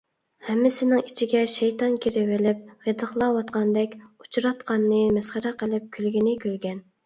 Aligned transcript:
ھەممىسىنىڭ 0.45 1.03
ئىچىگە 1.09 1.41
شەيتان 1.55 1.99
كىرىۋېلىپ 2.07 2.65
غىدىقلاۋاتقاندەك 2.87 3.95
ئۇچىراتقاننى 4.09 5.05
مەسخىرە 5.21 5.57
قىلىپ 5.65 5.89
كۈلگىنى 5.99 6.39
كۈلگەن. 6.45 6.87